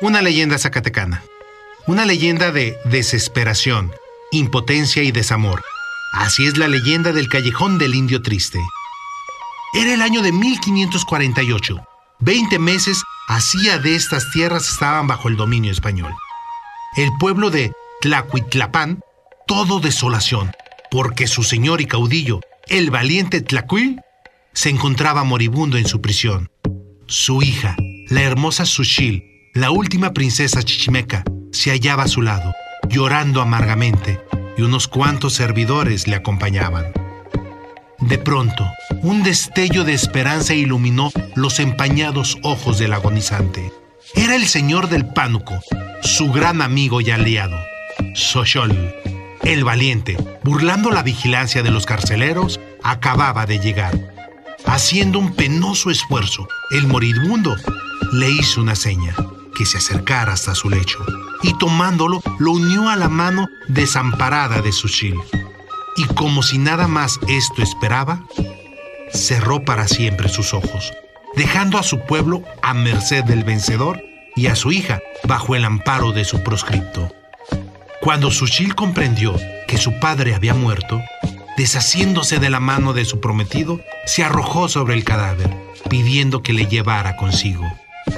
Una 0.00 0.22
leyenda 0.22 0.58
zacatecana. 0.58 1.22
Una 1.86 2.04
leyenda 2.04 2.50
de 2.50 2.76
desesperación, 2.84 3.92
impotencia 4.32 5.04
y 5.04 5.12
desamor. 5.12 5.62
Así 6.12 6.46
es 6.46 6.58
la 6.58 6.66
leyenda 6.66 7.12
del 7.12 7.28
callejón 7.28 7.78
del 7.78 7.94
indio 7.94 8.20
triste. 8.20 8.58
Era 9.72 9.94
el 9.94 10.02
año 10.02 10.20
de 10.22 10.32
1548. 10.32 11.86
Veinte 12.18 12.58
meses 12.58 13.02
hacía 13.28 13.78
de 13.78 13.94
estas 13.94 14.30
tierras 14.32 14.68
estaban 14.68 15.06
bajo 15.06 15.28
el 15.28 15.36
dominio 15.36 15.70
español. 15.70 16.12
El 16.96 17.10
pueblo 17.20 17.50
de 17.50 17.72
Tlacuitlapán, 18.00 19.00
todo 19.46 19.78
desolación, 19.78 20.52
porque 20.90 21.28
su 21.28 21.44
señor 21.44 21.80
y 21.80 21.86
caudillo, 21.86 22.40
el 22.66 22.90
valiente 22.90 23.42
Tlacuil, 23.42 24.00
se 24.52 24.70
encontraba 24.70 25.22
moribundo 25.22 25.76
en 25.76 25.86
su 25.86 26.00
prisión. 26.00 26.50
Su 27.06 27.42
hija, 27.42 27.76
la 28.08 28.22
hermosa 28.22 28.66
Sushil, 28.66 29.33
la 29.54 29.70
última 29.70 30.12
princesa 30.12 30.64
chichimeca, 30.64 31.22
se 31.52 31.70
hallaba 31.70 32.02
a 32.02 32.08
su 32.08 32.22
lado, 32.22 32.52
llorando 32.88 33.40
amargamente, 33.40 34.20
y 34.58 34.62
unos 34.62 34.88
cuantos 34.88 35.34
servidores 35.34 36.08
le 36.08 36.16
acompañaban. 36.16 36.92
De 38.00 38.18
pronto, 38.18 38.68
un 39.02 39.22
destello 39.22 39.84
de 39.84 39.94
esperanza 39.94 40.54
iluminó 40.54 41.12
los 41.36 41.60
empañados 41.60 42.36
ojos 42.42 42.80
del 42.80 42.94
agonizante. 42.94 43.72
Era 44.16 44.34
el 44.34 44.46
señor 44.46 44.88
del 44.88 45.06
pánuco, 45.06 45.60
su 46.02 46.32
gran 46.32 46.60
amigo 46.60 47.00
y 47.00 47.12
aliado, 47.12 47.56
Sochol. 48.14 48.92
El 49.44 49.62
valiente, 49.62 50.16
burlando 50.42 50.90
la 50.90 51.04
vigilancia 51.04 51.62
de 51.62 51.70
los 51.70 51.86
carceleros, 51.86 52.58
acababa 52.82 53.46
de 53.46 53.60
llegar. 53.60 54.12
Haciendo 54.66 55.20
un 55.20 55.32
penoso 55.32 55.90
esfuerzo, 55.90 56.48
el 56.72 56.88
moribundo 56.88 57.54
le 58.12 58.30
hizo 58.30 58.60
una 58.60 58.74
seña, 58.74 59.14
que 59.54 59.66
se 59.66 59.78
acercara 59.78 60.32
hasta 60.32 60.54
su 60.54 60.68
lecho, 60.68 61.04
y 61.42 61.56
tomándolo 61.58 62.20
lo 62.38 62.52
unió 62.52 62.88
a 62.88 62.96
la 62.96 63.08
mano 63.08 63.48
desamparada 63.68 64.60
de 64.60 64.72
Sushil. 64.72 65.20
Y 65.96 66.04
como 66.04 66.42
si 66.42 66.58
nada 66.58 66.88
más 66.88 67.20
esto 67.28 67.62
esperaba, 67.62 68.24
cerró 69.12 69.64
para 69.64 69.86
siempre 69.86 70.28
sus 70.28 70.54
ojos, 70.54 70.92
dejando 71.36 71.78
a 71.78 71.82
su 71.82 72.00
pueblo 72.00 72.42
a 72.62 72.74
merced 72.74 73.24
del 73.24 73.44
vencedor 73.44 74.02
y 74.36 74.48
a 74.48 74.56
su 74.56 74.72
hija 74.72 75.00
bajo 75.26 75.54
el 75.54 75.64
amparo 75.64 76.12
de 76.12 76.24
su 76.24 76.42
proscripto. 76.42 77.12
Cuando 78.00 78.30
Sushil 78.30 78.74
comprendió 78.74 79.36
que 79.66 79.78
su 79.78 79.98
padre 79.98 80.34
había 80.34 80.54
muerto, 80.54 81.00
deshaciéndose 81.56 82.38
de 82.38 82.50
la 82.50 82.60
mano 82.60 82.92
de 82.92 83.04
su 83.04 83.20
prometido, 83.20 83.80
se 84.04 84.24
arrojó 84.24 84.68
sobre 84.68 84.94
el 84.94 85.04
cadáver, 85.04 85.50
pidiendo 85.88 86.42
que 86.42 86.52
le 86.52 86.66
llevara 86.66 87.16
consigo. 87.16 87.64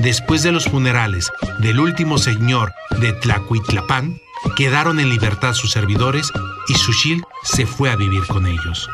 Después 0.00 0.42
de 0.42 0.52
los 0.52 0.66
funerales 0.66 1.30
del 1.58 1.80
último 1.80 2.18
señor 2.18 2.72
de 3.00 3.12
Tlacuitlapán, 3.12 4.20
quedaron 4.56 5.00
en 5.00 5.08
libertad 5.08 5.54
sus 5.54 5.72
servidores 5.72 6.32
y 6.68 6.74
Sushil 6.74 7.24
se 7.42 7.66
fue 7.66 7.90
a 7.90 7.96
vivir 7.96 8.26
con 8.26 8.46
ellos. 8.46 8.88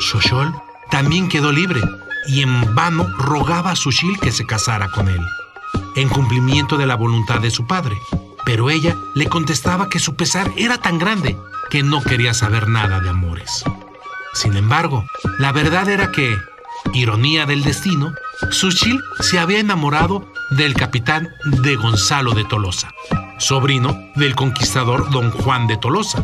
Xochol 0.00 0.54
también 0.90 1.28
quedó 1.28 1.52
libre 1.52 1.80
y 2.28 2.42
en 2.42 2.74
vano 2.74 3.08
rogaba 3.18 3.72
a 3.72 3.76
Sushil 3.76 4.18
que 4.18 4.32
se 4.32 4.46
casara 4.46 4.88
con 4.90 5.08
él, 5.08 5.20
en 5.94 6.08
cumplimiento 6.08 6.76
de 6.76 6.86
la 6.86 6.94
voluntad 6.96 7.40
de 7.40 7.50
su 7.50 7.66
padre. 7.66 7.96
Pero 8.44 8.70
ella 8.70 8.96
le 9.14 9.26
contestaba 9.26 9.88
que 9.88 9.98
su 9.98 10.14
pesar 10.14 10.52
era 10.56 10.78
tan 10.78 10.98
grande 10.98 11.36
que 11.70 11.82
no 11.82 12.00
quería 12.00 12.32
saber 12.32 12.68
nada 12.68 13.00
de 13.00 13.08
amores. 13.08 13.64
Sin 14.34 14.56
embargo, 14.56 15.04
la 15.38 15.50
verdad 15.50 15.88
era 15.88 16.12
que, 16.12 16.36
ironía 16.92 17.46
del 17.46 17.62
destino, 17.62 18.12
Sushil 18.50 19.00
se 19.20 19.38
había 19.38 19.60
enamorado 19.60 20.30
del 20.50 20.74
capitán 20.74 21.28
de 21.62 21.76
Gonzalo 21.76 22.32
de 22.32 22.44
Tolosa, 22.44 22.92
sobrino 23.38 23.98
del 24.14 24.34
conquistador 24.34 25.10
don 25.10 25.30
Juan 25.30 25.66
de 25.66 25.76
Tolosa. 25.76 26.22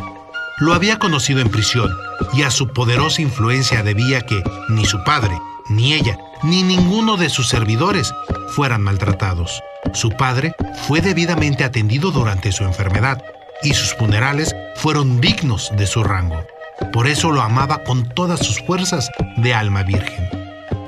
Lo 0.59 0.73
había 0.73 0.99
conocido 0.99 1.41
en 1.41 1.49
prisión 1.49 1.91
y 2.33 2.43
a 2.43 2.51
su 2.51 2.67
poderosa 2.69 3.21
influencia 3.21 3.83
debía 3.83 4.21
que 4.21 4.43
ni 4.69 4.85
su 4.85 5.03
padre, 5.03 5.37
ni 5.69 5.93
ella, 5.93 6.17
ni 6.43 6.61
ninguno 6.61 7.17
de 7.17 7.29
sus 7.29 7.49
servidores 7.49 8.13
fueran 8.49 8.81
maltratados. 8.83 9.61
Su 9.93 10.11
padre 10.11 10.55
fue 10.87 11.01
debidamente 11.01 11.63
atendido 11.63 12.11
durante 12.11 12.51
su 12.51 12.63
enfermedad 12.63 13.23
y 13.63 13.73
sus 13.73 13.95
funerales 13.95 14.55
fueron 14.75 15.19
dignos 15.19 15.71
de 15.75 15.87
su 15.87 16.03
rango. 16.03 16.45
Por 16.91 17.07
eso 17.07 17.31
lo 17.31 17.41
amaba 17.41 17.83
con 17.83 18.07
todas 18.09 18.45
sus 18.45 18.59
fuerzas 18.65 19.09
de 19.37 19.53
alma 19.53 19.83
virgen. 19.83 20.42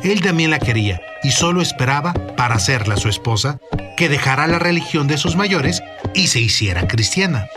Él 0.05 0.21
también 0.21 0.51
la 0.51 0.59
quería 0.59 1.01
y 1.23 1.31
solo 1.31 1.61
esperaba, 1.61 2.13
para 2.37 2.55
hacerla 2.55 2.95
su 2.95 3.09
esposa, 3.09 3.59
que 3.97 4.07
dejara 4.07 4.45
la 4.45 4.59
religión 4.59 5.07
de 5.07 5.17
sus 5.17 5.35
mayores 5.35 5.81
y 6.13 6.27
se 6.27 6.39
hiciera 6.39 6.87
cristiana. 6.87 7.47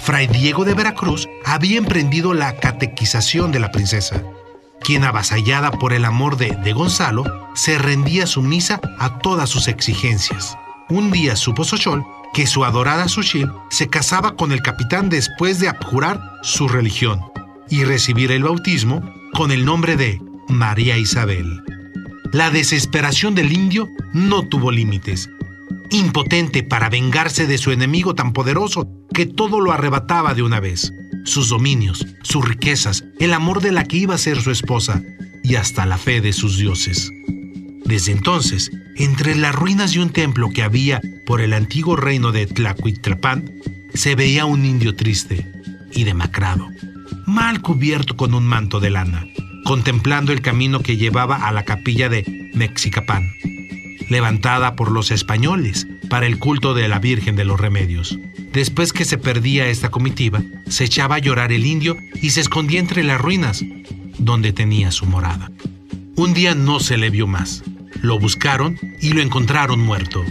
Fray 0.00 0.26
Diego 0.26 0.66
de 0.66 0.74
Veracruz 0.74 1.30
había 1.46 1.78
emprendido 1.78 2.34
la 2.34 2.56
catequización 2.56 3.52
de 3.52 3.60
la 3.60 3.72
princesa, 3.72 4.22
quien 4.80 5.02
avasallada 5.04 5.70
por 5.70 5.94
el 5.94 6.04
amor 6.04 6.36
de, 6.36 6.50
de 6.50 6.74
Gonzalo, 6.74 7.48
se 7.54 7.78
rendía 7.78 8.26
sumisa 8.26 8.80
a 8.98 9.18
todas 9.20 9.48
sus 9.48 9.66
exigencias. 9.66 10.58
Un 10.90 11.10
día 11.10 11.36
supo 11.36 11.64
Xochol 11.64 12.04
que 12.34 12.46
su 12.46 12.66
adorada 12.66 13.08
Sushil 13.08 13.50
se 13.70 13.88
casaba 13.88 14.36
con 14.36 14.52
el 14.52 14.60
capitán 14.60 15.08
después 15.08 15.58
de 15.58 15.68
abjurar 15.68 16.20
su 16.42 16.68
religión 16.68 17.22
y 17.70 17.84
recibir 17.84 18.30
el 18.30 18.42
bautismo 18.42 19.00
con 19.32 19.52
el 19.52 19.64
nombre 19.64 19.96
de 19.96 20.20
María 20.48 20.98
Isabel. 20.98 21.62
La 22.34 22.50
desesperación 22.50 23.36
del 23.36 23.52
indio 23.52 23.88
no 24.12 24.42
tuvo 24.42 24.72
límites. 24.72 25.30
Impotente 25.90 26.64
para 26.64 26.90
vengarse 26.90 27.46
de 27.46 27.58
su 27.58 27.70
enemigo 27.70 28.16
tan 28.16 28.32
poderoso 28.32 28.88
que 29.14 29.24
todo 29.24 29.60
lo 29.60 29.70
arrebataba 29.70 30.34
de 30.34 30.42
una 30.42 30.58
vez. 30.58 30.92
Sus 31.24 31.48
dominios, 31.48 32.04
sus 32.24 32.44
riquezas, 32.44 33.04
el 33.20 33.34
amor 33.34 33.62
de 33.62 33.70
la 33.70 33.84
que 33.84 33.98
iba 33.98 34.16
a 34.16 34.18
ser 34.18 34.42
su 34.42 34.50
esposa 34.50 35.00
y 35.44 35.54
hasta 35.54 35.86
la 35.86 35.96
fe 35.96 36.20
de 36.20 36.32
sus 36.32 36.58
dioses. 36.58 37.08
Desde 37.84 38.10
entonces, 38.10 38.72
entre 38.96 39.36
las 39.36 39.54
ruinas 39.54 39.92
de 39.92 40.00
un 40.00 40.10
templo 40.10 40.50
que 40.50 40.64
había 40.64 41.00
por 41.26 41.40
el 41.40 41.52
antiguo 41.52 41.94
reino 41.94 42.32
de 42.32 42.48
Tlacuitlapán, 42.48 43.48
se 43.94 44.16
veía 44.16 44.44
un 44.44 44.64
indio 44.64 44.96
triste 44.96 45.46
y 45.92 46.02
demacrado, 46.02 46.66
mal 47.26 47.60
cubierto 47.60 48.16
con 48.16 48.34
un 48.34 48.44
manto 48.44 48.80
de 48.80 48.90
lana 48.90 49.24
contemplando 49.64 50.32
el 50.32 50.42
camino 50.42 50.80
que 50.80 50.96
llevaba 50.96 51.48
a 51.48 51.52
la 51.52 51.64
capilla 51.64 52.08
de 52.08 52.50
Mexicapán, 52.54 53.34
levantada 54.08 54.76
por 54.76 54.92
los 54.92 55.10
españoles 55.10 55.88
para 56.08 56.26
el 56.26 56.38
culto 56.38 56.74
de 56.74 56.86
la 56.86 56.98
Virgen 56.98 57.34
de 57.34 57.44
los 57.44 57.58
Remedios. 57.58 58.18
Después 58.52 58.92
que 58.92 59.04
se 59.04 59.18
perdía 59.18 59.66
esta 59.66 59.90
comitiva, 59.90 60.42
se 60.68 60.84
echaba 60.84 61.16
a 61.16 61.18
llorar 61.18 61.50
el 61.50 61.66
indio 61.66 61.96
y 62.22 62.30
se 62.30 62.40
escondía 62.40 62.78
entre 62.78 63.02
las 63.02 63.20
ruinas, 63.20 63.64
donde 64.18 64.52
tenía 64.52 64.92
su 64.92 65.06
morada. 65.06 65.50
Un 66.14 66.34
día 66.34 66.54
no 66.54 66.78
se 66.78 66.96
le 66.96 67.10
vio 67.10 67.26
más. 67.26 67.64
Lo 68.00 68.18
buscaron 68.18 68.78
y 69.00 69.14
lo 69.14 69.22
encontraron 69.22 69.80
muerto. 69.80 70.24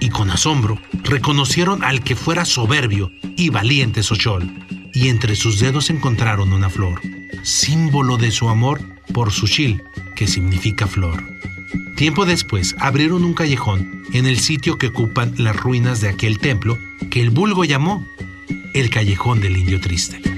Y 0.00 0.08
con 0.10 0.30
asombro 0.30 0.80
reconocieron 1.02 1.82
al 1.82 2.02
que 2.02 2.16
fuera 2.16 2.44
soberbio 2.44 3.10
y 3.36 3.50
valiente 3.50 4.02
Sochol, 4.02 4.64
y 4.94 5.08
entre 5.08 5.34
sus 5.34 5.58
dedos 5.58 5.90
encontraron 5.90 6.52
una 6.52 6.70
flor 6.70 7.00
símbolo 7.42 8.16
de 8.16 8.30
su 8.30 8.48
amor 8.48 8.80
por 9.12 9.32
Sushil, 9.32 9.82
que 10.14 10.26
significa 10.26 10.86
flor. 10.86 11.22
Tiempo 11.96 12.26
después 12.26 12.74
abrieron 12.78 13.24
un 13.24 13.34
callejón 13.34 14.02
en 14.12 14.26
el 14.26 14.38
sitio 14.38 14.78
que 14.78 14.88
ocupan 14.88 15.34
las 15.38 15.56
ruinas 15.56 16.00
de 16.00 16.08
aquel 16.08 16.38
templo 16.38 16.78
que 17.10 17.20
el 17.20 17.30
vulgo 17.30 17.64
llamó 17.64 18.06
el 18.74 18.90
Callejón 18.90 19.40
del 19.40 19.56
Indio 19.56 19.80
Triste. 19.80 20.33